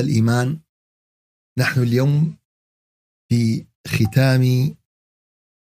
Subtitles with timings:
[0.00, 0.60] الإيمان
[1.58, 2.36] نحن اليوم
[3.30, 4.76] في ختام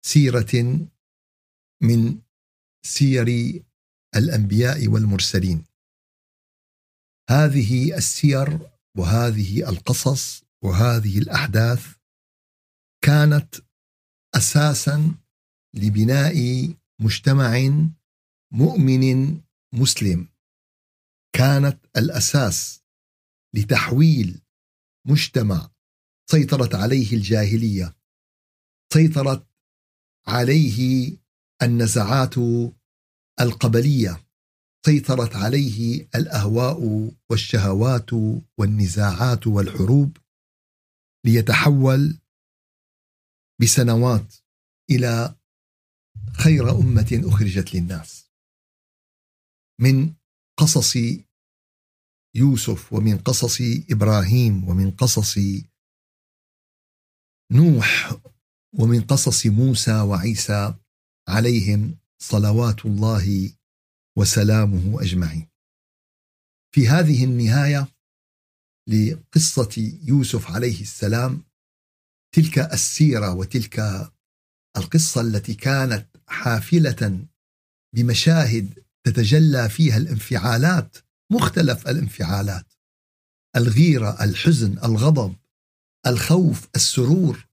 [0.06, 0.86] سيرة
[1.82, 2.20] من
[2.86, 3.28] سير
[4.16, 5.64] الأنبياء والمرسلين.
[7.30, 11.96] هذه السير وهذه القصص وهذه الأحداث
[13.04, 13.54] كانت
[14.34, 15.14] أساسا
[15.74, 16.34] لبناء
[17.00, 17.58] مجتمع
[18.52, 19.40] مؤمن
[19.74, 20.28] مسلم.
[21.34, 22.83] كانت الأساس
[23.54, 24.42] لتحويل
[25.06, 25.70] مجتمع
[26.30, 27.96] سيطرت عليه الجاهلية.
[28.92, 29.46] سيطرت
[30.26, 31.10] عليه
[31.62, 32.34] النزعات
[33.40, 34.24] القبلية.
[34.86, 38.10] سيطرت عليه الأهواء والشهوات
[38.58, 40.16] والنزاعات والحروب
[41.26, 42.18] ليتحول
[43.60, 44.34] بسنوات
[44.90, 45.36] إلى
[46.32, 48.30] خير أمة أخرجت للناس.
[49.80, 50.14] من
[50.56, 50.96] قصص
[52.34, 53.58] يوسف ومن قصص
[53.90, 55.38] إبراهيم ومن قصص
[57.52, 58.16] نوح
[58.78, 60.74] ومن قصص موسى وعيسى
[61.28, 63.54] عليهم صلوات الله
[64.18, 65.48] وسلامه أجمعين.
[66.74, 67.88] في هذه النهاية
[68.88, 71.44] لقصة يوسف عليه السلام
[72.34, 73.80] تلك السيرة وتلك
[74.76, 77.26] القصة التي كانت حافلة
[77.94, 80.96] بمشاهد تتجلى فيها الانفعالات
[81.32, 82.72] مختلف الانفعالات.
[83.56, 85.36] الغيرة الحزن الغضب
[86.06, 87.46] الخوف السرور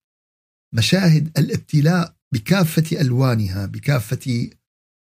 [0.76, 4.50] مشاهد الابتلاء بكافة ألوانها بكافة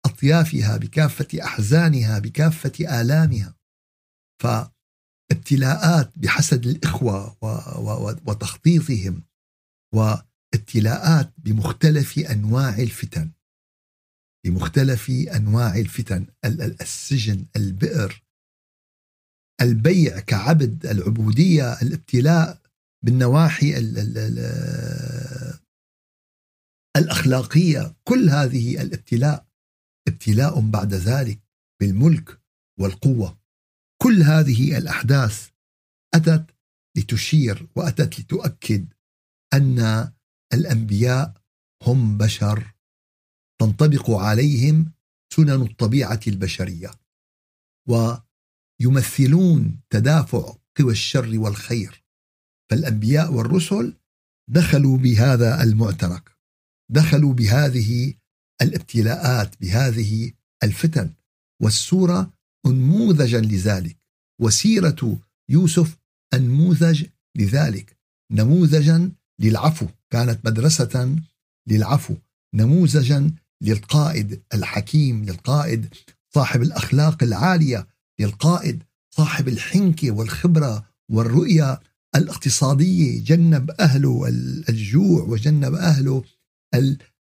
[0.05, 3.55] أطيافها بكافة أحزانها بكافة آلامها.
[4.42, 7.37] فابتلاءات بحسد الإخوة
[8.27, 9.23] وتخطيطهم
[9.93, 13.31] وابتلاءات بمختلف أنواع الفتن.
[14.45, 16.27] بمختلف أنواع الفتن.
[16.81, 18.23] السجن البئر
[19.61, 22.61] البيع كعبد العبودية الابتلاء
[23.05, 23.77] بالنواحي
[26.98, 29.48] الأخلاقية كل هذه الابتلاء
[30.08, 31.42] ابتلاء بعد ذلك
[31.82, 32.42] بالملك
[32.80, 33.39] والقوة.
[34.02, 35.49] كل هذه الأحداث
[36.16, 36.55] أتت
[36.98, 38.93] لتشير وأتت لتؤكد
[39.54, 40.11] أن
[40.54, 41.42] الأنبياء
[41.83, 42.73] هم بشر
[43.61, 44.92] تنطبق عليهم
[45.33, 46.92] سنن الطبيعة البشرية.
[48.87, 52.03] ويمثلون تدافع قوى الشر والخير.
[52.69, 53.93] فالأنبياء والرسل
[54.49, 56.31] دخلوا بهذا المعترك
[56.92, 58.14] دخلوا بهذه
[58.61, 60.31] الابتلاءات بهذه
[60.64, 61.14] الفتن.
[61.61, 62.33] والسورة
[62.65, 63.97] انموذجا لذلك
[64.42, 65.19] وسيرة
[65.49, 65.98] يوسف
[66.33, 67.05] أنموذج
[67.36, 67.98] لذلك
[68.31, 69.87] نموذجا للعفو.
[70.09, 71.15] كانت مدرسة
[71.67, 72.15] للعفو
[72.55, 73.31] نموذجا
[73.61, 75.93] للقائد الحكيم للقائد
[76.33, 77.87] صاحب الأخلاق العالية
[78.20, 78.83] للقائد
[79.16, 81.80] صاحب الحنكه والخبرة والرؤية
[82.16, 84.27] الاقتصاديه جنب أهله
[84.70, 86.23] الجوع وجنب أهله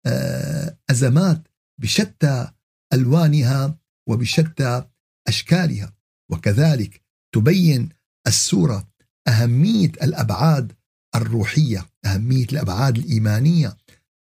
[0.06, 1.48] الازمات
[1.80, 2.48] بشتى
[2.92, 3.78] ألوانها
[4.08, 4.84] وبشتى
[5.28, 5.92] أشكالها.
[6.30, 7.02] وكذلك
[7.34, 7.88] تبين
[8.26, 8.88] السورة
[9.28, 10.72] أهمية الأبعاد
[11.14, 13.76] الروحية أهمية الأبعاد الإيمانية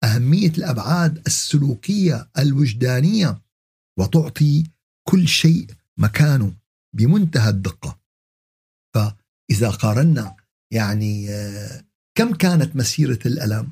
[0.03, 3.41] أهمية الأبعاد السلوكية الوجدانية
[4.00, 4.64] وتعطي
[5.08, 5.68] كل شيء
[6.00, 6.54] مكانه
[6.96, 8.00] بمنتهى الدقة.
[8.96, 10.36] فإذا قارنا
[10.74, 11.84] يعني آه،
[12.18, 13.72] كم كانت مسيرة الألم؟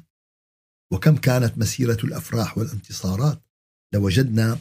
[0.93, 3.41] وكم كانت مسيرة الأفراح والانتصارات؟
[3.93, 4.59] لوجدنا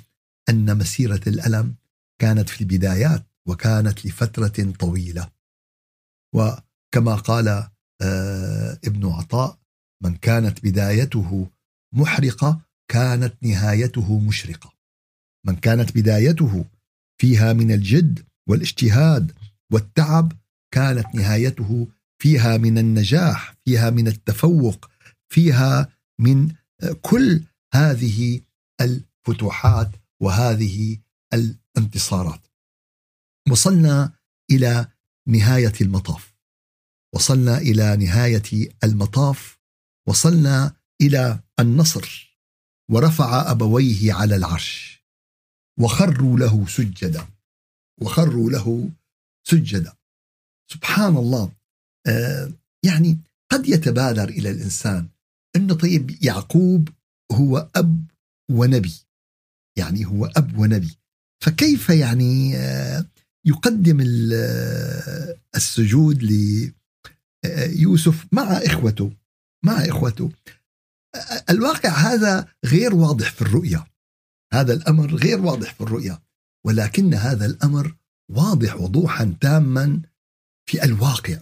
[0.49, 1.75] أن مسيرة الألم
[2.21, 5.31] كانت في البدايات وكانت لفترة طويلة.
[6.35, 7.49] وكما قال
[8.03, 9.59] آه، ابن عطاء
[10.03, 11.51] من كانت بدايته
[11.95, 14.73] محرقة كانت نهايته مشرقة.
[15.47, 16.65] من كانت بدايته
[17.21, 19.33] فيها من الجد والاجتهاد
[19.73, 20.33] والتعب
[20.75, 21.89] كانت نهايته
[22.23, 24.91] فيها من النجاح فيها من التفوق
[25.33, 25.89] فيها
[26.21, 26.53] من
[27.03, 27.45] كل
[27.75, 28.41] هذه
[28.81, 29.91] الفتوحات
[30.23, 30.99] وهذه
[31.35, 32.41] الانتصارات.
[33.51, 34.13] وصلنا
[34.51, 34.87] إلى
[35.29, 36.35] نهاية المطاف.
[37.15, 39.59] وصلنا إلى نهاية المطاف.
[40.09, 42.37] وصلنا إلى النصر.
[42.91, 45.00] ورفع أبويه على العرش.
[45.81, 47.27] وخروا له سجدا.
[48.01, 48.91] وخروا له
[49.49, 49.93] سجدا.
[50.73, 51.53] سبحان الله.
[52.07, 52.53] آه
[52.85, 53.19] يعني
[53.53, 55.09] قد يتبادر إلى الإنسان
[55.57, 56.89] إنه طيب يعقوب
[57.33, 58.05] هو أب
[58.51, 58.95] ونبي.
[59.79, 60.99] يعني هو أب ونبي.
[61.43, 63.07] فكيف يعني آه
[63.47, 64.01] يقدم
[64.33, 66.23] آه، السجود
[67.45, 69.13] ليوسف مع إخوته
[69.65, 70.31] مع إخوته.
[71.51, 73.87] الواقع هذا غير واضح في الرؤيه
[74.53, 76.23] هذا الأمر غير واضح في الرؤيه
[76.67, 77.97] ولكن هذا الأمر
[78.31, 80.03] واضح وضوحا تاما
[80.69, 81.39] في الواقع.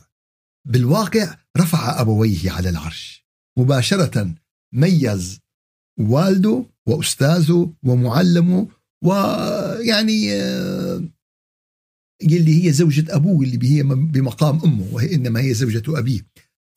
[0.66, 3.26] بالواقع رفع أبويه على العرش.
[3.58, 4.34] مباشرة
[4.74, 5.40] ميز
[6.00, 8.68] والده وأستاذه ومعلمه
[9.04, 11.08] ويعني آه،
[12.22, 16.26] اللي هي زوجة أبوه اللي هي بمقام أمه وهي إنما هي زوجة أبيه.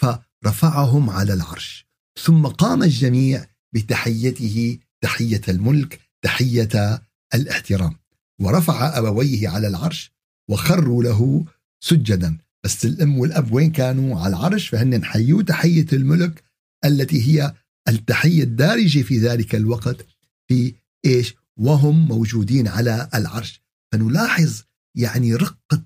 [0.01, 1.87] فرفعهم على العرش.
[2.19, 7.01] ثم قام الجميع بتحيته تحية الملك تحية
[7.33, 7.95] الاحترام.
[8.41, 10.11] ورفع أبويه على العرش
[10.49, 11.45] وخروا له
[11.83, 12.37] سجدا.
[12.63, 16.43] بس الأم والأب وين كانوا؟ على العرش فهن حيوا تحية الملك
[16.85, 17.53] التي هي
[17.87, 20.05] التحية الدارجة في ذلك الوقت
[20.47, 20.73] في
[21.05, 23.61] إيش؟ وهم موجودين على العرش.
[23.91, 24.61] فنلاحظ
[24.95, 25.83] يعني رقة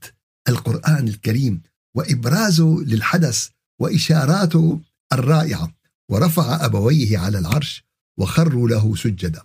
[0.49, 1.61] القرآن الكريم
[1.95, 3.49] وإبرازه للحدث
[3.81, 4.81] وإشاراته
[5.13, 5.75] الرائعة.
[6.11, 7.83] ورفع أبويه على العرش
[8.19, 9.41] وخروا له سجدا.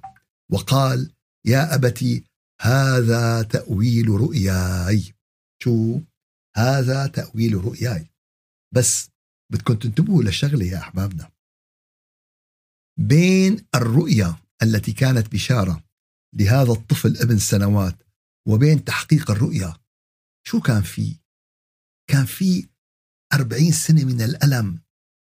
[0.53, 1.13] وقال
[1.47, 2.25] يا أبتي
[2.61, 5.15] هذا تأويل رؤياي.
[5.63, 6.01] شو؟
[6.57, 8.11] هذا تأويل رؤياي.
[8.75, 9.11] بس
[9.53, 11.31] بدكم تنتبهوا لشغلة يا أحبابنا.
[12.99, 15.85] بين الرؤيا التي كانت بشارة
[16.35, 18.03] لهذا الطفل ابن سنوات
[18.49, 19.77] وبين تحقيق الرؤيا
[20.47, 21.17] شو كان في؟
[22.11, 22.69] كان في
[23.33, 24.81] أربعين سنة من الألم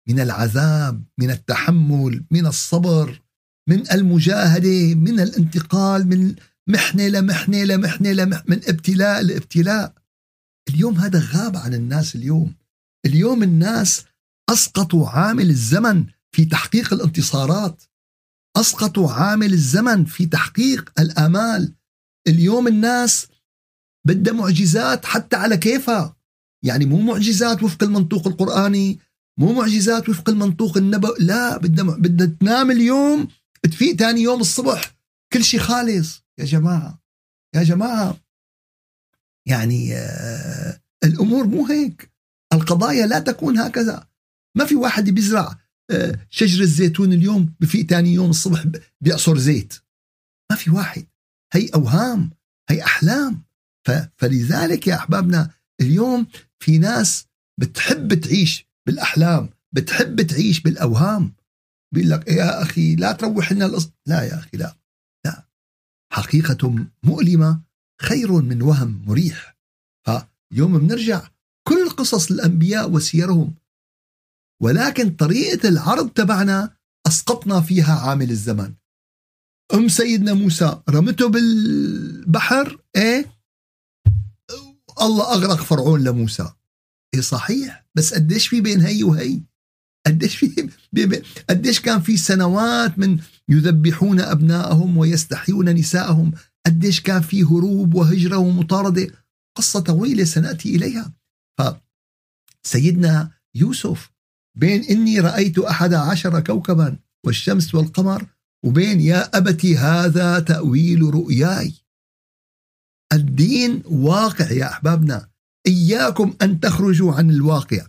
[0.07, 3.21] من العذاب من التحمل من الصبر.
[3.69, 6.35] من المجاهدة من الانتقال من
[6.67, 9.93] محنة لمحنة لمحنة لمحنة من ابتلاء لابتلاء.
[10.69, 12.55] اليوم هذا غاب عن الناس اليوم.
[13.05, 14.05] اليوم الناس
[14.49, 17.83] أسقطوا عامل الزمن في تحقيق الانتصارات.
[18.57, 21.73] أسقطوا عامل الزمن في تحقيق الآمال.
[22.27, 23.27] اليوم الناس
[24.07, 26.15] بدها معجزات حتى على كيفها.
[26.63, 28.99] يعني مو معجزات وفق المنطوق القرآني
[29.39, 33.27] مو معجزات وفق المنطوق النبوي لا بدها بدها تنام اليوم
[33.63, 34.95] تفيق ثاني يوم الصبح.
[35.33, 36.23] كل شيء خالص.
[36.39, 37.03] يا جماعة
[37.55, 38.17] يا جماعة.
[39.47, 42.11] يعني آه الأمور مو هيك.
[42.53, 44.07] القضايا لا تكون هكذا.
[44.57, 45.57] ما في واحد بيزرع
[45.91, 48.65] آه شجر الزيتون اليوم بفيق ثاني يوم الصبح
[49.01, 49.73] بيعصر زيت.
[50.51, 51.07] ما في واحد.
[51.53, 52.31] هي أوهام
[52.69, 53.43] هي أحلام.
[54.17, 55.51] فلذلك يا أحبابنا
[55.81, 56.27] اليوم
[56.59, 57.25] في ناس
[57.59, 61.33] بتحب تعيش بالأحلام بتحب تعيش بالأوهام.
[61.93, 64.77] بيقول لك يا أخي لا تروح لنا القصة لا يا أخي لا
[65.25, 65.47] لا.
[66.13, 67.61] حقيقة مؤلمة
[68.01, 69.57] خير من وهم مريح.
[70.05, 71.27] فيوم بنرجع
[71.67, 73.55] كل قصص الأنبياء وسيرهم
[74.61, 76.77] ولكن طريقة العرض تبعنا
[77.07, 78.73] أسقطنا فيها عامل الزمن
[79.73, 83.39] أم سيدنا موسى رمته بالبحر إيه؟
[85.01, 86.53] الله أغرق فرعون لموسى.
[87.13, 89.41] إيه صحيح بس قديش في بين هي وهي؟
[90.07, 90.69] قديش في
[91.49, 93.19] قديش كان في سنوات من
[93.49, 96.31] يذبحون أبنائهم ويستحيون نساءهم
[96.65, 99.07] قديش كان في هروب وهجرة ومطاردة.
[99.57, 101.13] قصة طويلة سنأتي إليها.
[102.65, 104.11] فسيدنا يوسف
[104.57, 108.25] بين إني رأيت أحد عشر كوكبا والشمس والقمر
[108.65, 111.73] وبين يا أبتي هذا تأويل رؤياي.
[113.13, 115.29] الدين واقع يا أحبابنا.
[115.67, 117.87] إياكم أن تخرجوا عن الواقع.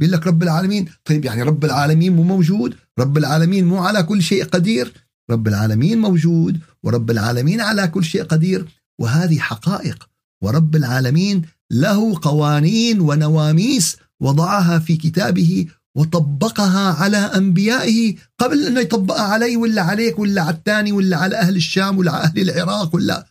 [0.00, 0.88] بيقول لك رب العالمين.
[1.04, 4.92] طيب يعني رب العالمين مو موجود رب العالمين مو على كل شيء قدير.
[5.30, 8.66] رب العالمين موجود ورب العالمين على كل شيء قدير.
[9.00, 10.08] وهذه حقائق.
[10.42, 19.56] ورب العالمين له قوانين ونواميس وضعها في كتابه وطبقها على أنبيائه قبل أنه يطبقها علي
[19.56, 23.26] ولا عليك ولا على الثاني ولا على أهل الشام ولا على أهل العراق ولا.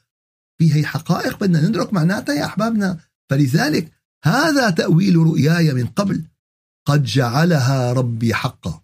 [0.57, 2.97] في هي حقائق بدنا ندرك معناتها يا أحبابنا.
[3.29, 3.91] فلذلك
[4.25, 6.23] هذا تأويل رؤياي من قبل.
[6.87, 8.81] قد جعلها ربي حقا.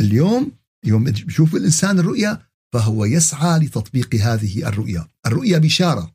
[0.00, 0.52] اليوم
[0.84, 5.08] يوم بشوف الإنسان الرؤيا فهو يسعى لتطبيق هذه الرؤيا.
[5.26, 6.14] الرؤيا بشارة.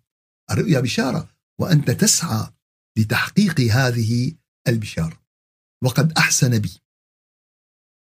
[0.52, 1.30] الرؤيا بشارة.
[1.60, 2.48] وأنت تسعى
[2.98, 4.36] لتحقيق هذه
[4.68, 5.22] البشارة.
[5.84, 6.72] وقد أحسن بي.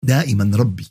[0.04, 0.86] دائما ربي.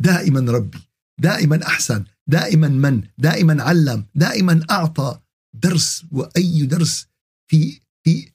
[0.00, 0.78] دائما ربي.
[1.20, 2.04] دائما أحسن.
[2.26, 4.06] دائما من؟ دائما علم.
[4.14, 5.20] دائما أعطى
[5.54, 6.04] درس.
[6.12, 7.06] وأي درس
[7.50, 8.32] في في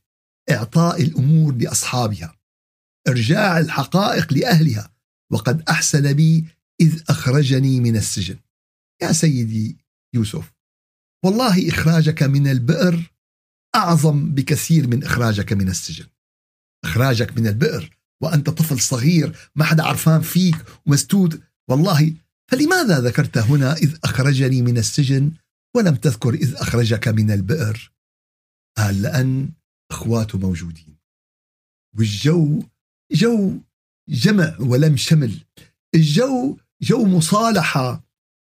[0.52, 2.35] إعطاء الأمور لأصحابها.
[3.08, 4.92] إرجاع الحقائق لأهلها.
[5.32, 6.46] وقد أحسن بي
[6.82, 8.38] إذ أخرجني من السجن.
[9.02, 9.78] يا سيدي
[10.16, 10.54] يوسف
[11.26, 13.14] والله إخراجك من البئر
[13.76, 16.06] أعظم بكثير من إخراجك من السجن.
[16.84, 22.14] إخراجك من البئر وأنت طفل صغير ما حدا عرفان فيك ومستود والله
[22.52, 25.32] فلماذا ذكرت هنا إذ أخرجني من السجن
[25.76, 27.92] ولم تذكر إذ أخرجك من البئر؟
[28.78, 29.50] قال لأن
[29.92, 30.98] أخواته موجودين.
[31.98, 32.64] والجو
[33.12, 33.54] جو
[34.10, 35.32] جمع ولم شمل.
[35.96, 38.04] الجو جو مصالحة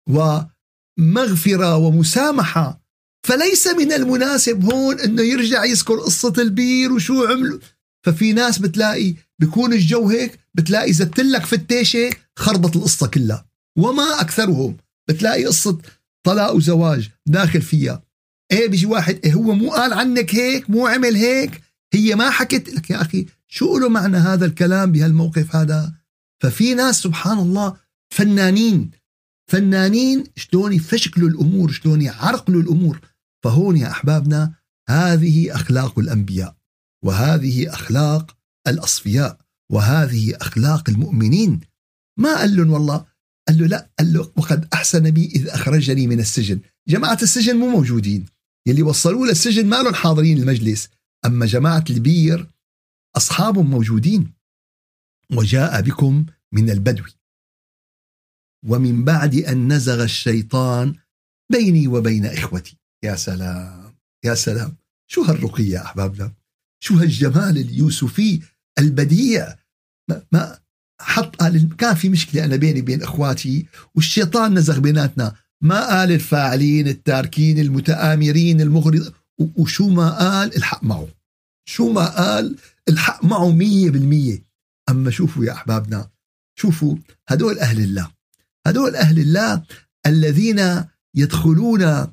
[0.09, 2.81] ومغفرة ومسامحة.
[3.27, 7.59] فليس من المناسب هون إنه يرجع يذكر قصة البير وشو عملوا
[8.07, 13.47] ففي ناس بتلاقي بيكون الجو هيك بتلاقي زدت لك فتيشة خربط القصة كلها.
[13.79, 14.77] وما أكثرهم.
[15.09, 15.79] بتلاقي قصة
[16.27, 18.03] طلاق وزواج داخل فيها.
[18.53, 21.63] إيه بيجي واحد إيه هو مو قال عنك هيك مو عمل هيك؟
[21.95, 23.27] هي ما حكت لك يا أخي.
[23.49, 25.95] شو له معنى هذا الكلام بهالموقف هذا؟
[26.43, 27.77] ففي ناس سبحان الله
[28.15, 28.91] فنانين.
[29.51, 33.01] فنانين شلون يفشكلوا الأمور شلون يعرقلوا الأمور.
[33.45, 34.55] فهون يا أحبابنا
[34.89, 36.57] هذه أخلاق الأنبياء
[37.05, 38.37] وهذه أخلاق
[38.67, 39.39] الأصفياء
[39.73, 41.61] وهذه أخلاق المؤمنين.
[42.19, 43.07] ما قال لهم والله
[43.49, 46.61] قال له لا قال له وقد أحسن بي إذ أخرجني من السجن.
[46.89, 48.27] جماعة السجن مو موجودين.
[48.67, 50.89] يلي وصلوه للسجن ما لهم حاضرين المجلس.
[51.27, 52.51] أما جماعة البير
[53.17, 54.33] اصحابهم موجودين
[55.33, 57.05] وجاء بكم من البدو.
[58.67, 60.95] ومن بعد أن نزغ الشيطان
[61.53, 62.77] بيني وبين إخوتي.
[63.05, 63.95] يا سلام
[64.25, 64.77] يا سلام.
[65.11, 66.33] شو هالرقي يا أحبابنا.
[66.81, 68.43] شو هالجمال اليوسفي
[68.79, 69.57] البديع.
[70.11, 70.59] ما, ما
[71.01, 75.37] حط قال كان في مشكلة أنا بيني وبين إخواتي والشيطان نزغ بيناتنا.
[75.61, 81.09] ما قال الفاعلين التاركين المتآمرين المغرض وشو ما قال الحق معه.
[81.69, 82.57] شو ما قال
[82.89, 84.47] الحق معه مية بالمية.
[84.89, 86.11] أما شوفوا يا أحبابنا
[86.59, 86.97] شوفوا
[87.29, 88.11] هدول أهل الله.
[88.67, 89.63] هدول أهل الله
[90.07, 92.13] الذين يدخلون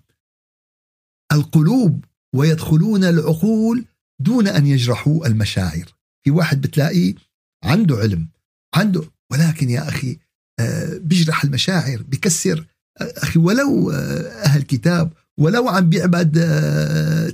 [1.32, 3.86] القلوب ويدخلون العقول
[4.20, 5.94] دون أن يجرحوا المشاعر.
[6.24, 7.16] في واحد بتلاقيه
[7.64, 8.28] عنده علم
[8.76, 10.20] عنده ولكن يا أخي
[10.60, 12.66] آه، بيجرح المشاعر بكسر
[13.02, 16.34] آه، أخي ولو آه، أهل كتاب ولو عم بيعبد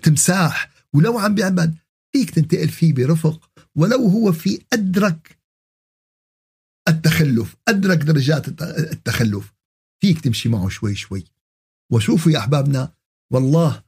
[0.04, 1.76] تمساح ولو عم بيعبد
[2.12, 5.40] فيك تنتقل فيه برفق ولو هو في أدرك
[6.88, 9.54] التخلف أدرك درجات التخلف
[10.02, 11.24] فيك تمشي معه شوي شوي.
[11.92, 12.94] وشوفوا يا أحبابنا
[13.32, 13.84] والله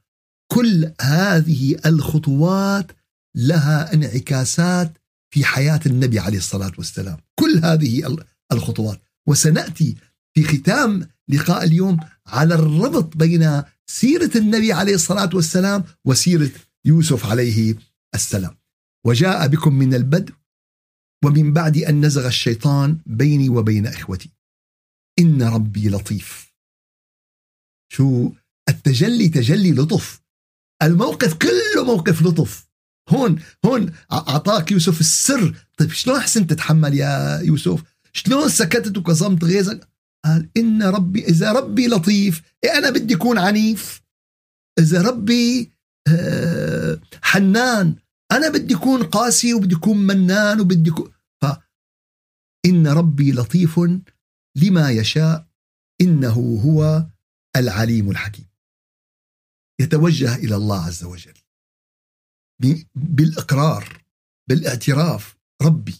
[0.52, 2.92] كل هذه الخطوات
[3.36, 4.98] لها انعكاسات
[5.34, 7.18] في حياة النبي عليه الصلاة والسلام.
[7.34, 8.16] كل هذه
[8.52, 9.00] الخطوات.
[9.28, 9.96] وسنأتي
[10.34, 16.50] في ختام لقاء اليوم على الربط بين سيرة النبي عليه الصلاة والسلام وسيرة
[16.84, 17.74] يوسف عليه
[18.14, 18.58] السلام.
[19.06, 20.32] وجاء بكم من البدو
[21.24, 24.30] ومن بعد أن نزغ الشيطان بيني وبين إخوتي.
[25.18, 26.52] إن ربي لطيف.
[27.92, 28.32] شو؟
[28.68, 30.22] التجلي تجلي لطف.
[30.82, 32.68] الموقف كله موقف لطف.
[33.08, 35.66] هون هون أعطاك يوسف السر.
[35.78, 39.88] طيب شلون احسن تتحمل يا يوسف؟ شلون سكتت وكظمت غيظك؟
[40.24, 44.02] قال إن ربي إذا ربي لطيف إيه أنا بدي أكون عنيف؟
[44.78, 45.72] إذا ربي
[47.22, 47.96] حنان
[48.32, 51.46] أنا بدي أكون قاسي وبدي أكون منان وبدي اكون ف
[52.66, 53.80] إن ربي لطيف
[54.56, 55.48] لما يشاء
[56.00, 57.06] إنه هو
[57.56, 58.46] العليم الحكيم.
[59.80, 61.34] يتوجه إلى الله عز وجل.
[62.94, 64.04] بالإقرار
[64.48, 65.94] بالإعتراف ربي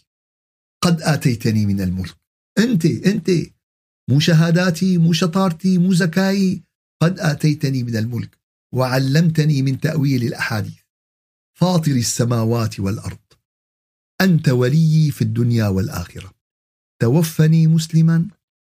[0.85, 2.17] قد آتيتني من الملك.
[2.59, 3.31] أنت أنت
[4.11, 6.63] مو شهاداتي مو شطارتي مو زكاي
[7.03, 8.42] قد آتيتني من الملك.
[8.75, 10.83] وعلمتني من تأويل الأحاديث.
[11.59, 13.19] فاطر السماوات والأرض.
[14.21, 16.35] أنت وليي في الدنيا والآخرة.
[17.03, 18.29] توفني مسلما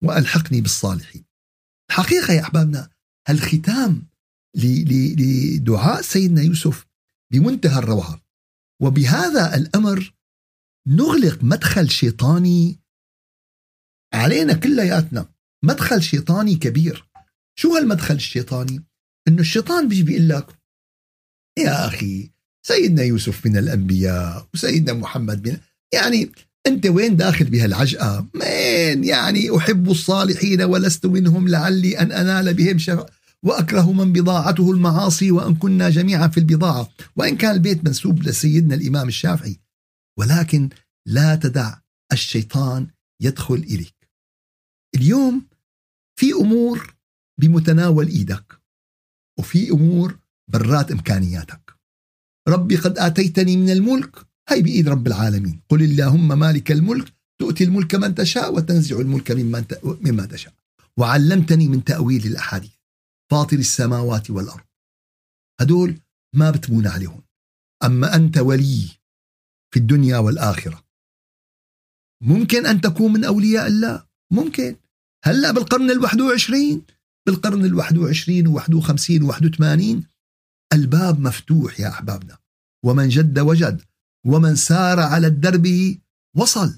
[0.05, 1.25] وألحقني بالصالحين.
[1.91, 2.91] الحقيقة يا أحبابنا
[3.31, 4.09] الختام
[4.57, 6.87] لدعاء سيدنا يوسف
[7.33, 8.21] بمنتهى الروعة.
[8.83, 10.15] وبهذا الأمر
[10.89, 12.81] نغلق مدخل شيطاني
[14.15, 15.35] علينا كلياتنا.
[15.65, 17.09] مدخل شيطاني كبير.
[17.59, 18.88] شو هالمدخل الشيطاني؟
[19.29, 20.47] إنه الشيطان بيجي بيقول لك
[21.59, 22.31] يا أخي
[22.67, 25.57] سيدنا يوسف من الأنبياء وسيدنا محمد من
[25.95, 26.31] يعني
[26.67, 33.11] أنت وين داخل بهالعجقة؟ مين يعني أحب الصالحين ولست منهم لعلي أن أنال بهم شفاء
[33.43, 39.09] وأكره من بضاعته المعاصي وأن كنا جميعا في البضاعة وإن كان البيت منسوب لسيدنا الإمام
[39.09, 39.61] الشافعي
[40.19, 40.69] ولكن
[41.07, 41.75] لا تدع
[42.13, 42.87] الشيطان
[43.23, 44.09] يدخل إليك.
[44.95, 45.47] اليوم
[46.19, 46.95] في أمور
[47.41, 48.58] بمتناول إيدك
[49.39, 50.19] وفي أمور
[50.53, 51.75] برات إمكانياتك.
[52.49, 54.17] ربي قد آتيتني من الملك
[54.49, 59.65] هي بإيد رب العالمين، قل اللهم مالك الملك تؤتي الملك من تشاء وتنزع الملك ممن
[59.83, 60.55] مما تشاء.
[60.97, 62.79] وعلمتني من تأويل الأحاديث.
[63.31, 64.65] فاطر السماوات والأرض
[65.61, 66.01] هدول
[66.35, 67.23] ما بتمون عليهم
[67.85, 68.89] أما أنت ولي
[69.75, 70.85] في الدنيا والآخرة
[72.23, 74.77] ممكن أن تكون من أولياء الله ممكن
[75.25, 76.83] هلأ بالقرن الواحد وعشرين
[77.29, 80.05] بالقرن الواحد وعشرين وواحد وخمسين وواحد وثمانين.
[80.73, 82.39] الباب مفتوح يا أحبابنا.
[82.85, 83.83] ومن جد وجد
[84.27, 85.97] ومن سار على الدرب
[86.37, 86.75] وصل.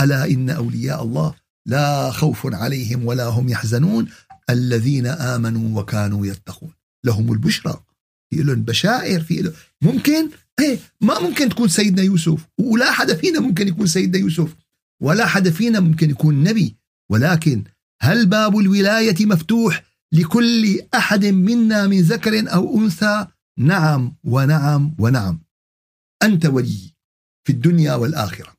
[0.00, 1.34] ألا إن أولياء الله
[1.66, 4.08] لا خوف عليهم ولا هم يحزنون.
[4.50, 6.72] الذين آمنوا وكانوا يتقون.
[7.04, 7.84] لهم البشرى.
[8.30, 12.48] في لهم بشائر في لهم ممكن؟ إيه ما ممكن تكون سيدنا يوسف.
[12.58, 14.56] ولا حدا فينا ممكن يكون سيدنا يوسف.
[15.02, 16.76] ولا حدا فينا ممكن يكون نبي.
[17.10, 17.64] ولكن
[18.02, 23.26] هل باب الولاية مفتوح لكل أحد منا من ذكر أو أنثى؟
[23.58, 25.40] نعم ونعم ونعم.
[26.22, 26.94] أنت ولي
[27.46, 28.56] في الدنيا والآخرة.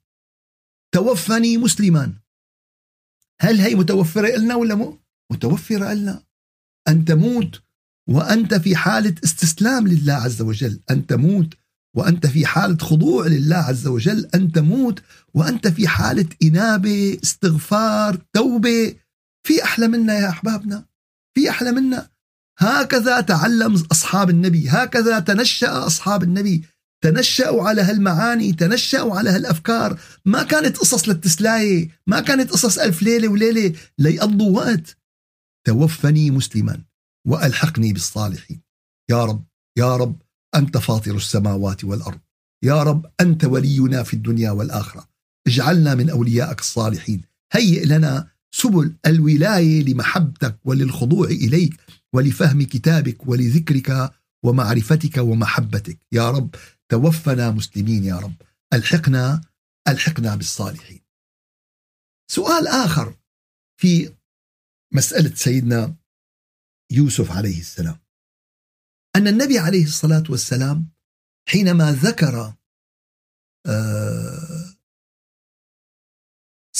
[0.91, 2.13] توفني مسلما.
[3.41, 4.99] هل هي متوفرة لنا ولا مو؟
[5.31, 6.23] متوفرة لنا.
[6.87, 7.61] أن تموت
[8.09, 10.79] وأنت في حالة استسلام لله عز وجل.
[10.91, 11.53] أن تموت
[11.95, 14.25] وأنت في حالة خضوع لله عز وجل.
[14.35, 18.95] أن تموت وأنت في حالة إنابة استغفار توبة.
[19.43, 20.85] في أحلى منا يا أحبابنا
[21.33, 22.09] في أحلى منا.
[22.59, 26.65] هكذا تعلم أصحاب النبي هكذا تنشأ أصحاب النبي.
[27.03, 29.99] تنشأوا على هالمعاني تنشأوا على هالأفكار.
[30.25, 33.75] ما كانت قصص للتسلاية ما كانت قصص ألف ليلة وليلة.
[33.97, 34.97] ليقضوا وقت.
[35.67, 36.83] توفني مسلما
[37.27, 38.61] وألحقني بالصالحين.
[39.11, 39.45] يا رب
[39.77, 40.21] يا رب
[40.55, 42.19] أنت فاطر السماوات والأرض.
[42.63, 45.09] يا رب أنت ولينا في الدنيا والآخرة.
[45.47, 47.21] اجعلنا من أوليائك الصالحين.
[47.53, 51.81] هيئ لنا سبل الولاية لمحبتك وللخضوع إليك
[52.13, 55.99] ولفهم كتابك ولذكرك ومعرفتك ومحبتك.
[56.11, 56.55] يا رب
[56.89, 58.35] توفنا مسلمين يا رب.
[58.73, 59.41] ألحقنا
[59.87, 61.01] ألحقنا بالصالحين.
[62.31, 63.17] سؤال آخر
[63.81, 64.15] في
[64.93, 65.95] مسألة سيدنا
[66.91, 67.99] يوسف عليه السلام.
[69.15, 70.89] أن النبي عليه الصلاة والسلام
[71.49, 72.53] حينما ذكر
[73.67, 74.20] آه،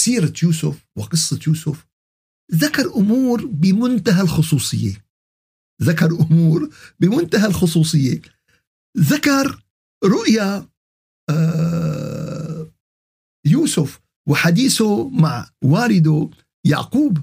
[0.03, 1.85] سيرة يوسف وقصة يوسف
[2.53, 5.05] ذكر أمور بمنتهى الخصوصية.
[5.81, 8.21] ذكر أمور بمنتهى الخصوصية.
[8.97, 9.63] ذكر
[10.05, 10.69] رؤيا
[11.29, 12.71] آه،
[13.45, 16.29] يوسف وحديثه مع والده
[16.65, 17.17] يعقوب.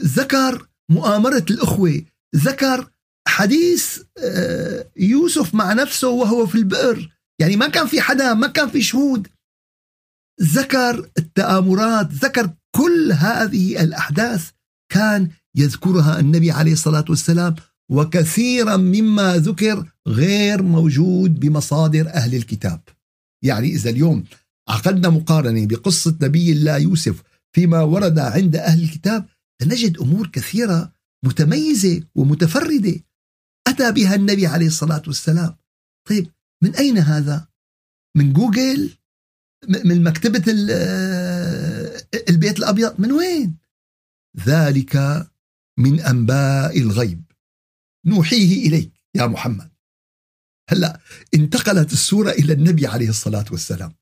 [0.00, 2.04] ذكر مؤامرة الأخوة.
[2.36, 2.90] ذكر
[3.28, 7.12] حديث آه، يوسف مع نفسه وهو في البئر.
[7.40, 9.28] يعني ما كان في حدا ما كان في شهود.
[10.42, 14.50] ذكر التآمرات ذكر كل هذه الأحداث
[14.92, 17.54] كان يذكرها النبي عليه الصلاة والسلام
[17.90, 22.80] وكثيرا مما ذكر غير موجود بمصادر أهل الكتاب
[23.44, 24.24] يعني إذا اليوم
[24.68, 27.22] عقدنا مقارنة بقصة نبي الله يوسف
[27.54, 29.26] فيما ورد عند أهل الكتاب
[29.62, 30.92] نجد أمور كثيرة
[31.24, 33.00] متميزة ومتفردة
[33.68, 35.56] أتى بها النبي عليه الصلاة والسلام
[36.08, 36.26] طيب
[36.62, 37.48] من أين هذا؟
[38.16, 38.90] من جوجل؟
[39.68, 40.44] من مكتبة
[42.28, 43.56] البيت الأبيض؟ من وين؟
[44.46, 45.26] ذلك
[45.78, 47.22] من أنباء الغيب.
[48.06, 49.70] نوحيه إليك يا محمد.
[50.70, 51.00] هلا
[51.34, 53.94] انتقلت السورة إلى النبي عليه الصلاة والسلام.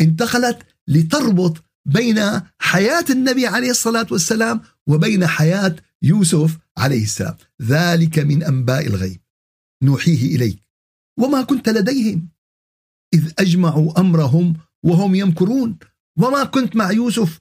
[0.00, 7.36] انتقلت لتربط بين حياة النبي عليه الصلاة والسلام وبين حياة يوسف عليه السلام.
[7.62, 9.20] ذلك من أنباء الغيب.
[9.82, 10.62] نوحيه إليك.
[11.18, 12.28] وما كنت لديهم
[13.14, 14.54] إذ أجمعوا أمرهم
[14.86, 15.78] وهم يمكرون.
[16.18, 17.40] وما كنت مع يوسف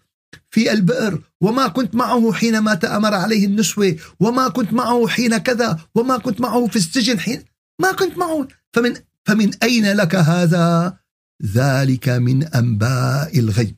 [0.49, 1.21] في البئر.
[1.41, 3.95] وما كنت معه حينما تأمر عليه النسوة.
[4.19, 5.79] وما كنت معه حين كذا.
[5.95, 7.43] وما كنت معه في السجن حين
[7.81, 8.47] ما كنت معه.
[8.73, 8.93] فمن
[9.25, 10.97] فمن أين لك هذا؟
[11.45, 13.75] ذلك من أنباء الغيب.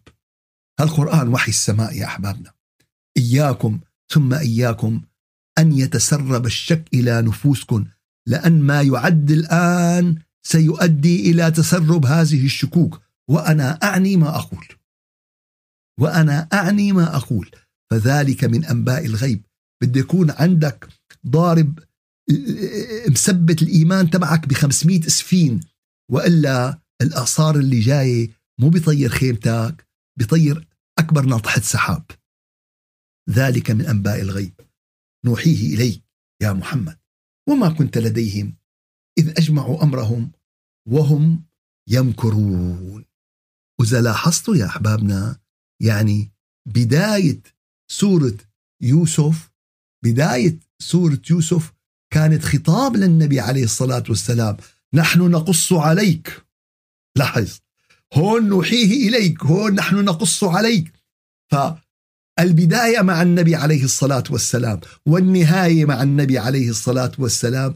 [0.79, 2.51] القرآن وحي السماء يا أحبابنا.
[3.17, 5.01] إياكم ثم إياكم
[5.57, 7.85] أن يتسرب الشك إلى نفوسكم.
[8.27, 13.01] لأن ما يعد الآن سيؤدي إلى تسرب هذه الشكوك.
[13.29, 14.67] وأنا أعني ما أقول.
[15.99, 17.51] وأنا أعني ما أقول.
[17.91, 19.45] فذلك من أنباء الغيب.
[19.83, 20.87] بده يكون عندك
[21.27, 21.79] ضارب
[23.09, 25.59] مثبت الإيمان تبعك ب 500 اسفين
[26.11, 29.87] وإلا الآثار اللي جاية مو بيطير خيمتك
[30.19, 30.67] بيطير
[30.99, 32.05] أكبر ناطحة سحاب.
[33.29, 34.61] ذلك من أنباء الغيب.
[35.25, 36.03] نوحيه إليك
[36.41, 36.97] يا محمد.
[37.49, 38.57] وما كنت لديهم
[39.17, 40.31] إذ أجمعوا أمرهم
[40.87, 41.45] وهم
[41.89, 43.05] يمكرون.
[43.79, 45.39] وإذا لاحظتوا يا أحبابنا
[45.81, 46.31] يعني
[46.67, 47.41] بداية
[47.91, 48.37] سورة
[48.81, 49.51] يوسف
[50.03, 51.73] بداية سورة يوسف
[52.13, 54.57] كانت خطاب للنبي عليه الصلاة والسلام
[54.93, 56.45] نحن نقص عليك.
[57.17, 57.57] لاحظ.
[58.13, 60.93] هون نوحيه إليك هون نحن نقص عليك.
[61.51, 67.75] فالبداية مع النبي عليه الصلاة والسلام والنهاية مع النبي عليه الصلاة والسلام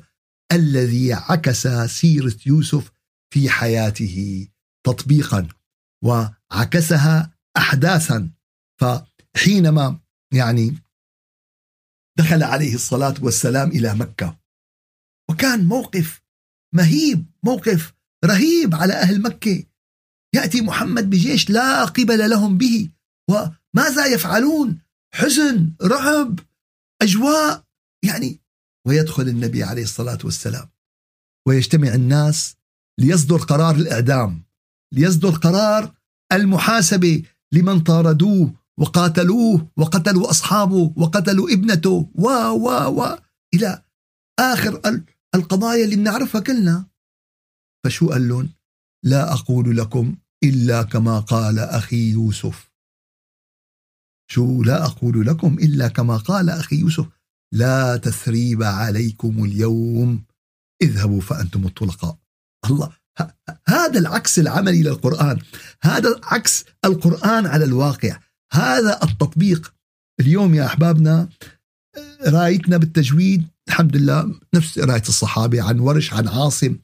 [0.51, 2.91] الذي عكس سيرة يوسف
[3.33, 4.47] في حياته
[4.85, 5.47] تطبيقا.
[6.03, 8.31] وعكسها أحداثا.
[8.81, 9.99] فحينما
[10.33, 10.75] يعني
[12.17, 14.39] دخل عليه الصلاة والسلام إلى مكة
[15.29, 16.21] وكان موقف
[16.75, 17.93] مهيب موقف
[18.25, 19.63] رهيب على أهل مكة.
[20.35, 22.89] يأتي محمد بجيش لا قبل لهم به
[23.29, 24.81] وماذا يفعلون؟
[25.13, 26.39] حزن رعب
[27.01, 27.63] أجواء
[28.05, 28.39] يعني
[28.87, 30.69] ويدخل النبي عليه الصلاة والسلام.
[31.47, 32.55] ويجتمع الناس
[32.99, 34.43] ليصدر قرار الإعدام.
[34.93, 35.93] ليصدر قرار
[36.33, 42.09] المحاسبة لمن طاردوه وقاتلوه وقتلوا أصحابه وقتلوا ابنته.
[42.15, 43.17] و و و
[43.53, 43.83] إلى
[44.39, 45.01] آخر
[45.35, 46.85] القضايا اللي بنعرفها كلنا.
[47.85, 48.49] فشو قال لهم؟
[49.03, 52.71] لا أقول لكم إلا كما قال أخي يوسف.
[54.31, 57.05] شو لا أقول لكم إلا كما قال أخي يوسف؟
[57.53, 60.23] لا تثريب عليكم اليوم.
[60.81, 62.17] اذهبوا فأنتم الطلقاء.
[62.65, 63.00] الله.
[63.67, 65.39] هذا العكس العملي للقرآن.
[65.81, 68.19] هذا عكس القرآن على الواقع.
[68.53, 69.73] هذا التطبيق.
[70.19, 71.29] اليوم يا أحبابنا
[72.27, 76.77] رأيتنا بالتجويد الحمد لله نفس قراية الصحابة عن ورش عن عاصم.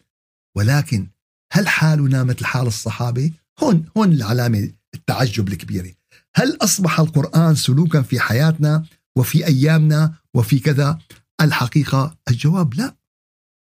[0.57, 1.07] ولكن
[1.53, 3.31] هل حالنا مثل حال الصحابة
[3.63, 5.93] هون هون العلامة التعجب الكبيرة.
[6.35, 8.85] هل أصبح القرآن سلوكا في حياتنا
[9.17, 10.99] وفي أيامنا وفي كذا؟
[11.41, 12.95] الحقيقة الجواب لا.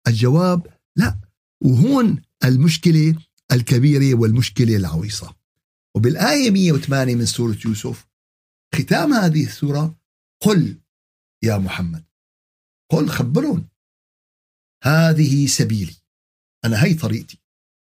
[0.08, 1.18] الجواب لا.
[1.64, 3.14] وهون المشكلة
[3.52, 5.36] الكبيرة والمشكلة العويصة.
[5.96, 8.06] وبالآية 108 من سورة يوسف
[8.74, 9.98] ختام هذه السورة
[10.42, 10.80] قل
[11.44, 12.04] يا محمد.
[12.92, 13.68] قل خبرهم
[14.84, 15.96] هذه سبيلي.
[16.64, 17.38] أنا هي طريقتي.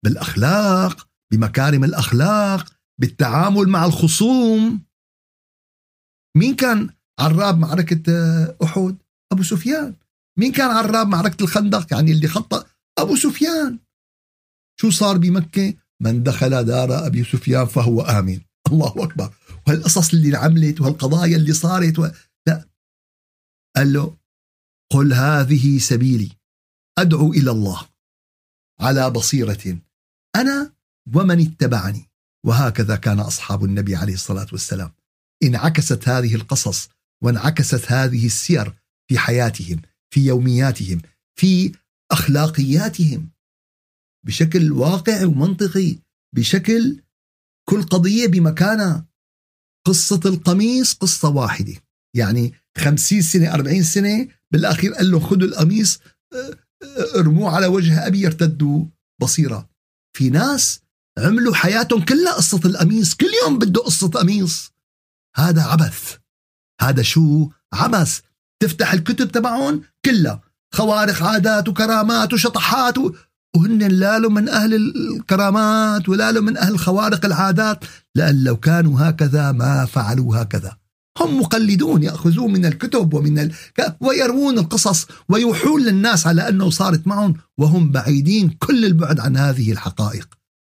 [0.03, 4.85] بالأخلاق بمكارم الأخلاق بالتعامل مع الخصوم.
[6.37, 8.03] مين كان عراب معركة
[8.63, 8.97] أحد؟
[9.31, 9.95] أبو سفيان.
[10.39, 12.65] مين كان عراب معركة الخندق؟ يعني اللي خطأ
[12.99, 13.79] أبو سفيان.
[14.81, 18.41] شو صار بمكة؟ من دخل دار أبي سفيان فهو آمن.
[18.67, 19.33] الله أكبر.
[19.67, 22.07] وهالقصص اللي عملت وهالقضايا اللي صارت و...
[22.47, 22.69] لا.
[23.75, 24.17] قال له
[24.91, 26.31] قل هذه سبيلي.
[26.97, 27.87] أدعو إلى الله.
[28.79, 29.79] على بصيرة.
[30.35, 30.73] أنا
[31.15, 32.09] ومن اتبعني.
[32.45, 34.91] وهكذا كان أصحاب النبي عليه الصلاة والسلام.
[35.43, 36.89] انعكست هذه القصص
[37.23, 38.73] وانعكست هذه السير
[39.09, 39.81] في حياتهم
[40.13, 41.01] في يومياتهم
[41.39, 41.71] في
[42.11, 43.30] أخلاقياتهم.
[44.25, 45.99] بشكل واقعي ومنطقي
[46.35, 47.01] بشكل
[47.69, 49.07] كل قضية بمكانها.
[49.87, 51.73] قصة القميص قصة واحدة.
[52.15, 55.99] يعني خمسين سنة أربعين سنة بالأخير قال له خذوا القميص
[56.33, 58.85] آه، آه، ارموه على وجه أبي يرتدوا
[59.21, 59.69] بصيرة.
[60.17, 60.81] في ناس
[61.19, 64.71] عملوا حياتهم كلها قصة القميص كل يوم بده قصة قميص.
[65.35, 66.17] هذا عبث.
[66.81, 68.21] هذا شو؟ عبث.
[68.61, 70.41] تفتح الكتب تبعهم كلها.
[70.73, 73.15] خوارق عادات وكرامات وشطحات و...
[73.55, 77.85] وهن لا من أهل الكرامات ولا من أهل خوارق العادات.
[78.15, 80.77] لأن لو كانوا هكذا ما فعلوا هكذا.
[81.19, 83.53] هم مقلدون يأخذون من الكتب ومن ال...
[83.99, 90.29] ويروون القصص ويوحون للناس على أنه صارت معهم وهم بعيدين كل البعد عن هذه الحقائق.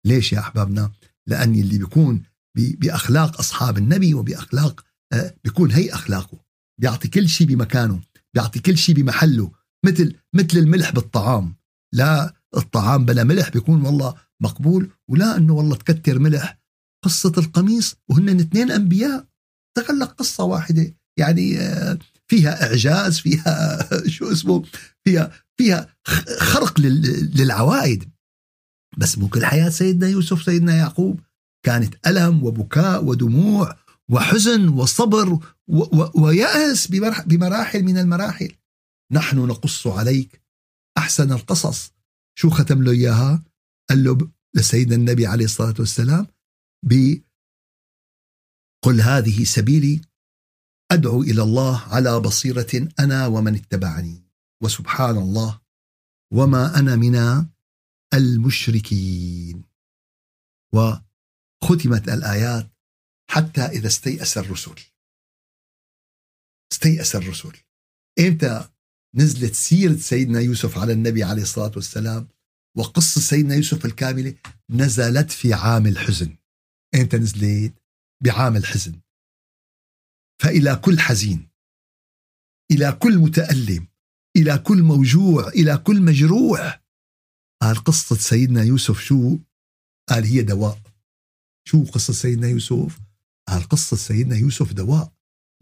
[0.07, 0.91] ليش يا أحبابنا؟
[1.27, 2.23] لأن اللي بيكون
[2.55, 6.39] بأخلاق أصحاب النبي وبأخلاق آه، بيكون هي أخلاقه.
[6.81, 8.01] بيعطي كل شيء بمكانه
[8.35, 9.51] بيعطي كل شيء بمحله
[9.85, 11.57] مثل مثل الملح بالطعام.
[11.95, 16.59] لا الطعام بلا ملح بيكون والله مقبول ولا إنه والله تكتر ملح.
[17.05, 19.27] قصة القميص وهن اثنين أنبياء.
[19.77, 20.95] تخلق قصة واحدة.
[21.19, 23.79] يعني آه، فيها إعجاز فيها
[24.15, 24.65] شو اسمه
[25.05, 25.95] فيها فيها
[26.39, 28.13] خرق للعوائد.
[28.99, 31.21] بس مو كل حياة سيدنا يوسف سيدنا يعقوب.
[31.67, 33.77] كانت ألم وبكاء ودموع
[34.11, 35.39] وحزن وصبر
[36.15, 36.87] ويأس
[37.27, 38.53] بمراحل من المراحل.
[39.13, 40.43] نحن نقص عليك
[40.99, 41.93] أحسن القصص.
[42.39, 43.45] شو ختم له إياها؟
[43.91, 46.27] قال له لسيدنا النبي عليه الصلاة والسلام
[46.85, 47.21] ب
[48.85, 50.01] قل هذه سبيلي
[50.93, 54.23] أدعو إلى الله على بصيرة أنا ومن اتبعني
[54.63, 55.61] وسبحان الله
[56.33, 57.47] وما أنا من
[58.15, 59.65] المشركين.
[60.75, 62.71] وختمت الآيات
[63.31, 64.75] حتى إذا استيأس الرسل.
[66.73, 67.53] استيأس الرسل.
[68.19, 68.72] إمتى
[69.15, 72.29] نزلت سيرة سيدنا يوسف على النبي عليه الصلاة والسلام
[72.77, 74.35] وقصة سيدنا يوسف الكاملة
[74.71, 76.37] نزلت في عام الحزن.
[76.95, 77.75] إمتى نزلت؟
[78.25, 79.01] بعام الحزن.
[80.43, 81.49] فإلى كل حزين
[82.71, 83.87] إلى كل متألم
[84.37, 86.83] إلى كل موجوع إلى كل مجروح.
[87.63, 89.39] قال قصة سيدنا يوسف شو؟
[90.09, 90.83] قال هي دواء.
[91.69, 93.01] شو قصة سيدنا يوسف؟
[93.49, 95.13] قال قصة سيدنا يوسف دواء.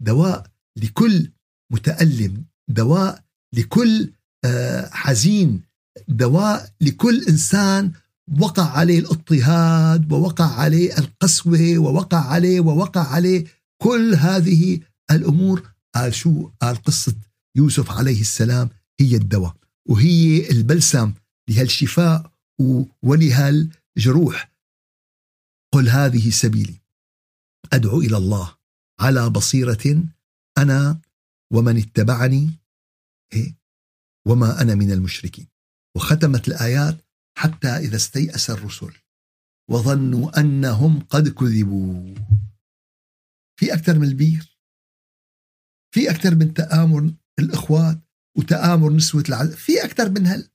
[0.01, 1.31] دواء لكل
[1.71, 4.11] متألم دواء لكل
[4.45, 5.61] آه، حزين.
[6.07, 7.91] دواء لكل إنسان
[8.39, 13.45] وقع عليه الاضطهاد ووقع عليه القسوة ووقع عليه ووقع عليه
[13.81, 14.79] كل هذه
[15.11, 15.71] الأمور.
[15.95, 17.15] قال شو؟ قال قصة
[17.55, 19.55] يوسف عليه السلام هي الدواء
[19.89, 21.13] وهي البلسم
[21.49, 22.31] لهالشفاء
[23.03, 24.51] ولهالجروح
[25.73, 26.75] قل هذه سبيلي
[27.73, 28.55] أدعو إلى الله
[28.99, 30.03] على بصيرة
[30.57, 30.99] أنا
[31.53, 32.49] ومن اتبعني؟
[34.27, 35.47] وما أنا من المشركين.
[35.95, 37.05] وختمت الآيات
[37.37, 38.93] حتى إذا استيأس الرسل.
[39.69, 42.15] وظنوا أنهم قد كذبوا.
[43.59, 44.57] في أكثر من البير.
[45.93, 48.01] في أكثر من تآمر الإخوات
[48.37, 49.53] وتآمر نسوة العدل.
[49.53, 50.49] في أكثر من هل.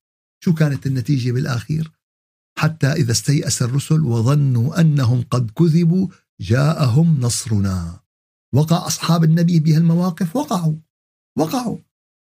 [0.45, 1.93] شو كانت النتيجة بالآخير؟
[2.59, 6.09] حتى إذا استيأس الرسل وظنوا أنهم قد كذبوا
[6.41, 8.01] جاءهم نصرنا.
[8.55, 10.77] وقع أصحاب النبي بهالمواقف؟ وقعوا.
[11.39, 11.79] وقعوا.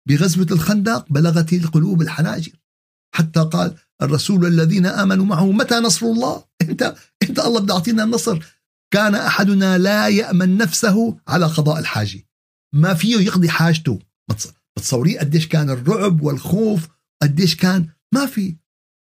[0.09, 2.53] بغزوة الخندق بلغت القلوب الحناجر
[3.15, 8.39] حتى قال الرسول الذين آمنوا معه متى نصر الله؟ أنت أنت الله بده يعطينا النصر.
[8.93, 12.29] كان أحدنا لا يأمن نفسه على قضاء الحاجة.
[12.75, 13.99] ما فيه يقضي حاجته.
[14.77, 16.89] بتصوري قديش كان الرعب والخوف
[17.23, 18.57] قديش كان ما في.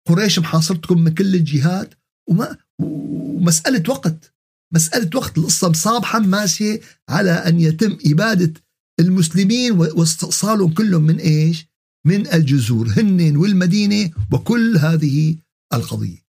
[0.07, 1.93] قريش محاصرتكم من كل الجهات
[2.29, 4.33] وما ومسألة وقت.
[4.73, 8.53] مسألة وقت القصة مصابحة ماشية على أن يتم إبادة
[8.99, 11.67] المسلمين واستئصالهم كلهم من إيش؟
[12.05, 15.37] من الجذور هن والمدينة وكل هذه
[15.73, 16.23] القضية.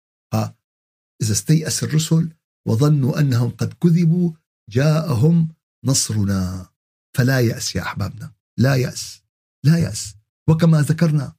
[1.22, 2.32] إذا استيأس الرسل
[2.68, 4.32] وظنوا أنهم قد كذبوا
[4.70, 5.48] جاءهم
[5.84, 6.68] نصرنا.
[7.16, 9.22] فلا يأس يا أحبابنا لا يأس
[9.64, 10.14] لا يأس.
[10.48, 11.32] وكما ذكرنا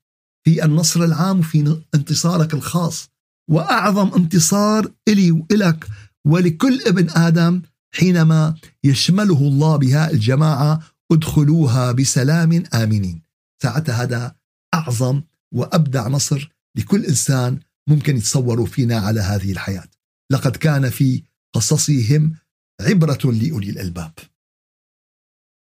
[0.45, 3.09] في النصر العام وفي انتصارك الخاص
[3.49, 5.87] وأعظم انتصار إلي وإلك
[6.27, 7.61] ولكل ابن آدم
[7.95, 10.79] حينما يشمله الله بها الجماعة
[11.13, 13.21] ادخلوها بسلام آمنين.
[13.63, 14.35] ساعتها هذا
[14.73, 15.23] أعظم
[15.53, 19.89] وأبدع نصر لكل إنسان ممكن يتصوروا فينا على هذه الحياة.
[20.31, 21.23] لقد كان في
[21.55, 22.35] قصصهم
[22.81, 24.13] عبرة لأولي الألباب.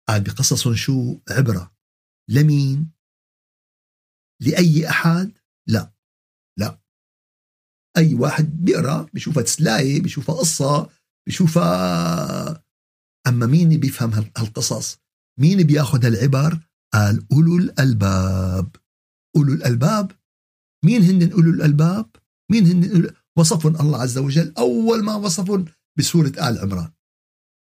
[0.08, 1.74] قال بقصص شو؟ عبرة.
[2.30, 2.90] لمين؟
[4.42, 5.32] لأي أحد؟
[5.68, 5.94] لا.
[6.58, 6.80] لا.
[7.96, 10.90] أي واحد بيقرأ بيشوفها تسلاية بيشوفها قصة
[11.26, 12.64] بيشوفها
[13.26, 15.03] أما مين بيفهم هالقصص؟
[15.40, 16.60] مين بياخذ هالعبر
[16.94, 18.76] قال أولو الألباب.
[19.36, 20.12] أولو الألباب.
[20.84, 22.06] مين هن أولو الألباب؟
[22.50, 24.52] مين هن وصفهم الله عز وجل.
[24.58, 25.64] أول ما وصفهم
[25.98, 26.90] بسورة آل عمران.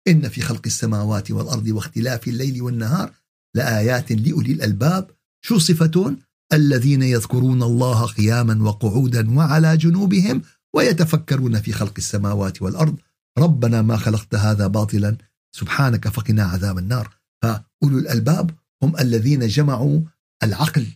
[0.09, 3.13] إن في خلق السماوات والأرض واختلاف الليل والنهار
[3.57, 5.11] لآيات لأولي الألباب.
[5.45, 6.19] شو صفتون
[6.53, 10.43] الذين يذكرون الله قياما وقعودا وعلى جنوبهم
[10.75, 12.97] ويتفكرون في خلق السماوات والأرض.
[13.39, 15.17] ربنا ما خلقت هذا باطلا.
[15.57, 17.20] سبحانك فقنا عذاب النار.
[17.43, 18.51] فأولو الألباب
[18.83, 20.01] هم الذين جمعوا
[20.43, 20.87] العقل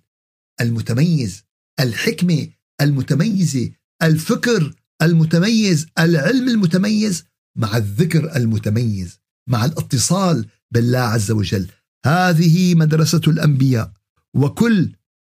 [0.61, 1.43] المتميز
[1.81, 2.49] الحكمة
[2.81, 3.71] المتميزة
[4.03, 7.25] الفكر المتميز العلم المتميز
[7.59, 11.69] مع الذكر المتميز مع الاتصال بالله عز وجل.
[12.07, 13.93] هذه مدرسة الأنبياء.
[14.37, 14.93] وكل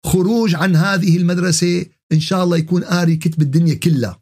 [0.05, 4.21] خروج عن هذه المدرسة إن شاء الله يكون قاري كتب الدنيا كلها.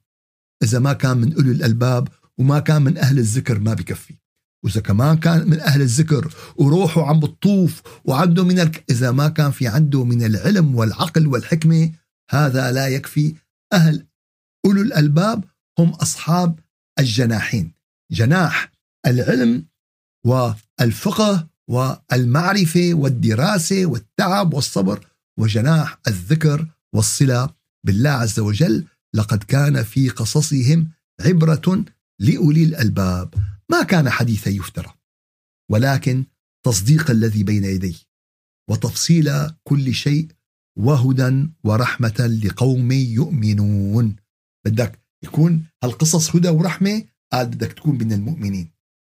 [0.64, 4.16] إذا ما كان من أولي الألباب وما كان من أهل الذكر ما بكفي.
[4.64, 8.84] وإذا كمان كان من أهل الذكر وروحه عم بتطوف وعنده من الك...
[8.90, 11.92] إذا ما كان في عنده من العلم والعقل والحكمة
[12.32, 13.36] هذا لا يكفي.
[13.74, 14.08] أهل
[14.66, 15.44] أولو الألباب
[15.80, 16.60] هم أصحاب
[17.00, 17.74] الجناحين.
[18.12, 18.72] جناح
[19.08, 19.66] العلم
[20.26, 25.08] والفقه والمعرفة والدراسة والتعب والصبر
[25.40, 27.50] وجناح الذكر والصلة
[27.86, 28.86] بالله عز وجل.
[29.16, 31.86] لقد كان في قصصهم عبرة
[32.20, 33.34] لأولي الألباب
[33.72, 34.94] ما كان حديثا يفترى
[35.72, 36.26] ولكن
[36.66, 37.96] تصديق الذي بين يديه
[38.70, 40.28] وتفصيل كل شيء
[40.80, 44.16] وهدى ورحمة لقوم يؤمنون.
[44.66, 48.72] بدك يكون هالقصص هدى ورحمة؟ قال بدك تكون من المؤمنين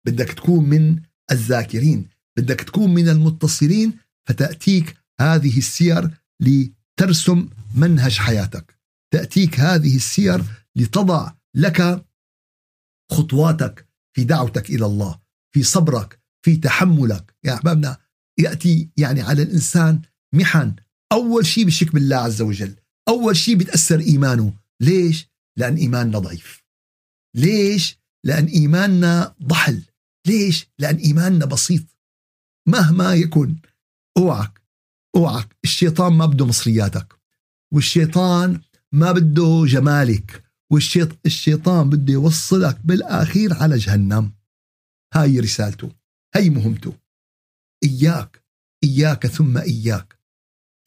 [0.05, 3.93] بدك تكون من الذاكرين بدك تكون من المتصلين
[4.27, 8.75] فتأتيك هذه السير لترسم منهج حياتك
[9.13, 10.43] تأتيك هذه السير
[10.75, 12.04] لتضع لك
[13.11, 15.19] خطواتك في دعوتك إلى الله
[15.51, 17.35] في صبرك في تحملك.
[17.43, 17.97] يا أحبابنا
[18.39, 20.01] يأتي يعني على الإنسان
[20.33, 20.75] محن.
[21.11, 22.75] أول شيء بشك بالله عز وجل.
[23.07, 24.53] أول شيء بتأثر إيمانه.
[24.81, 26.63] ليش؟ لأن إيماننا ضعيف.
[27.35, 29.81] ليش؟ لأن إيماننا ضحل.
[30.27, 31.83] ليش؟ لأن إيماننا بسيط.
[32.67, 33.55] مهما يكن
[34.17, 34.61] أوعك
[35.15, 35.57] أوعك.
[35.63, 37.13] الشيطان ما بده مصرياتك.
[37.73, 40.44] والشيطان ما بده جمالك.
[40.71, 44.33] والشيطان بده يوصلك بالأخير على جهنم.
[45.13, 45.91] هاي رسالته.
[46.35, 46.93] هاي مهمته.
[47.83, 48.45] إياك.
[48.83, 50.19] إياك ثم إياك.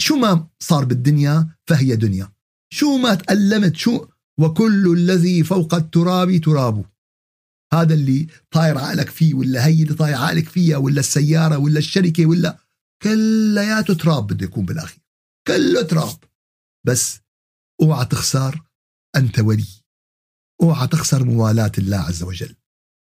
[0.01, 2.33] شو ما صار بالدنيا فهي دنيا.
[2.73, 4.07] شو ما تألمت شو
[4.41, 6.85] وكل الذي فوق التراب تراب.
[7.73, 12.27] هذا اللي طاير عقلك فيه ولا هي اللي طاير عقلك فيها ولا السيارة ولا الشركة
[12.27, 12.59] ولا
[13.03, 15.01] كلياته تراب بده يكون بالأخير.
[15.47, 16.19] كله تراب.
[16.87, 17.21] بس
[17.83, 18.68] اوعى تخسر
[19.17, 19.67] أنت ولي.
[20.63, 22.55] أوعى تخسر موالاة الله عز وجل.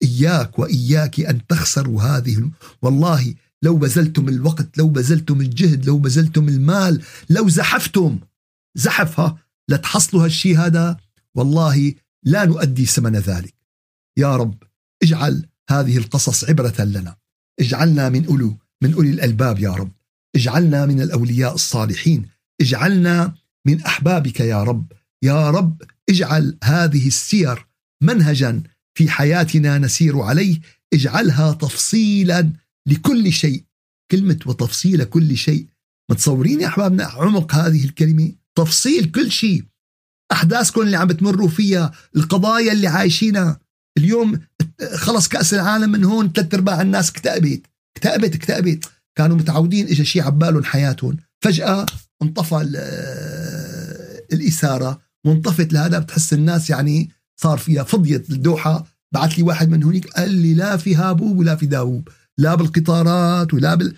[0.04, 7.04] إياك وإياك أن تخسروا هذه والله لو بذلتم الوقت لو بذلتم الجهد لو بذلتم المال
[7.30, 8.20] لو زحفتم.
[8.76, 9.38] زحفها
[9.70, 10.98] لتحصلوا هالشيء هذا.
[11.36, 13.56] والله لا نؤدي ثمن ذلك.
[14.18, 14.64] يا رب
[15.04, 17.16] اجعل هذه القصص عبرة لنا.
[17.60, 19.92] اجعلنا من أولو من أولي الألباب يا رب.
[20.36, 22.30] اجعلنا من الأولياء الصالحين.
[22.62, 24.92] اجعلنا من أحبابك يا رب.
[25.26, 27.68] يا رب اجعل هذه السير
[28.04, 28.64] منهجا
[28.98, 30.60] في حياتنا نسير عليه
[30.94, 32.54] اجعلها تفصيلا
[32.88, 33.64] لكل شيء.
[34.12, 35.68] كلمة وتفصيل كل شيء.
[36.12, 39.64] متصورين يا أحبابنا عمق هذه الكلمة؟ تفصيل كل شيء.
[40.32, 43.60] أحداثكم اللي عم بتمروا فيها القضايا اللي عايشينها.
[43.98, 44.40] اليوم
[44.94, 47.66] خلص كأس العالم من هون ثلاث أرباع الناس اكتئبت.
[47.98, 48.86] اكتئبت اكتئبت.
[49.18, 51.18] كانوا متعودين إجا شيء عبالهم حياتهم.
[51.44, 51.86] فجأة
[52.22, 52.56] انطفى
[54.34, 55.05] الإثارة.
[55.26, 57.10] وانطفت لهذا بتحس الناس يعني
[57.42, 58.86] صار فيها فضيت الدوحة.
[59.14, 63.54] بعث لي واحد من هونيك قال لي لا في هابوب ولا في داووب لا بالقطارات
[63.54, 63.96] ولا بال.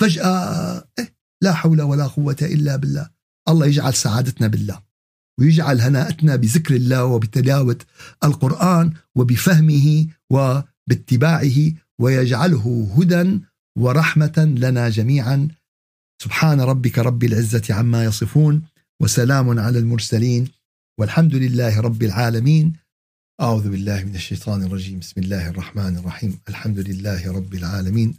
[0.00, 3.10] فجأة إيه لا حول ولا قوة إلا بالله.
[3.48, 4.82] الله يجعل سعادتنا بالله
[5.40, 7.78] ويجعل هناءتنا بذكر الله وبتلاوة
[8.24, 13.40] القرآن وبفهمه وباتباعه ويجعله هدى
[13.78, 15.48] ورحمة لنا جميعا.
[16.22, 18.62] سبحان ربك رب العزة عما يصفون.
[19.02, 20.48] وسلام على المرسلين
[20.98, 22.72] والحمد لله رب العالمين.
[23.40, 24.98] أعوذ بالله من الشيطان الرجيم.
[24.98, 26.38] بسم الله الرحمن الرحيم.
[26.48, 28.14] الحمد لله رب العالمين.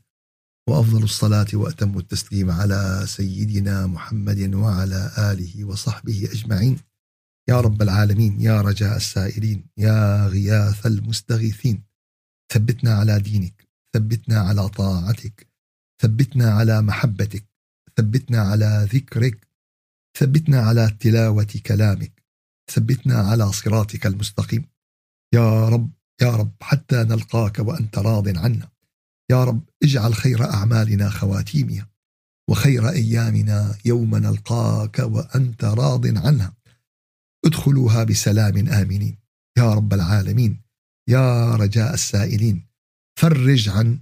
[0.69, 6.77] وأفضل الصلاة وأتم التسليم على سيدنا محمد وعلى آله وصحبه أجمعين.
[7.49, 11.83] يا رب العالمين يا رجاء السائلين يا غياث المستغيثين.
[12.53, 15.47] ثبتنا على دينك ثبتنا على طاعتك
[16.01, 17.45] ثبتنا على محبتك
[17.97, 19.52] ثبتنا على ذكرك
[20.17, 22.23] ثبتنا على تلاوة كلامك
[22.71, 24.65] ثبتنا على صراطك المستقيم.
[25.34, 28.69] يا رب يا رب حتى نلقاك وأنت راض عنا.
[29.32, 31.89] يا رب اجعل خير أعمالنا خواتيمها
[32.49, 36.54] وخير أيامنا يوم نلقاك وأنت راض عنها.
[37.45, 39.17] ادخلوها بسلام آمنين.
[39.58, 40.62] يا رب العالمين
[41.10, 42.67] يا رجاء السائلين
[43.19, 43.99] فرج عن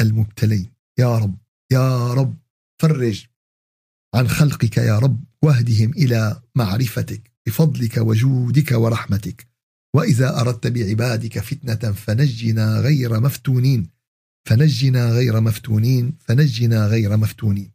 [0.00, 0.72] المبتلين.
[0.98, 1.38] يا رب
[1.72, 2.36] يا رب
[2.82, 3.26] فرج
[4.14, 5.24] عن خلقك يا رب.
[5.44, 9.46] واهدهم إلى معرفتك بفضلك وجودك ورحمتك.
[9.94, 13.88] وإذا أردت بعبادك فتنة فنجنا غير مفتونين.
[14.48, 17.70] فنجنا غير مفتونين فنجنا غير مفتونين.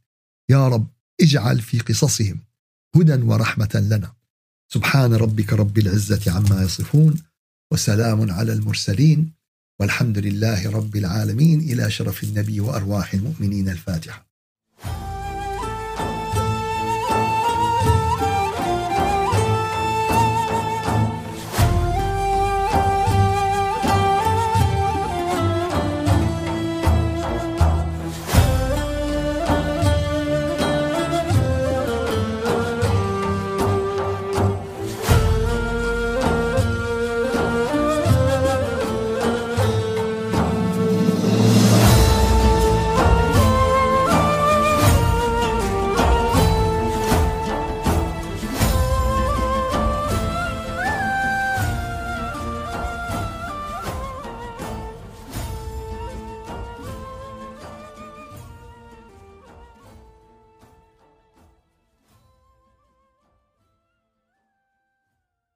[0.50, 0.88] يا رب
[1.22, 2.40] اجعل في قصصهم
[2.96, 4.14] هدى ورحمة لنا.
[4.74, 7.22] سبحان ربك رب العزة عما يصفون
[7.74, 9.34] وسلام على المرسلين.
[9.80, 11.60] والحمد لله رب العالمين.
[11.60, 14.27] إلى شرف النبي وأرواح المؤمنين الفاتحة.